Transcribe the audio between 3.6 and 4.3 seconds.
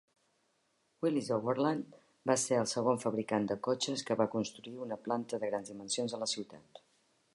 cotxes que va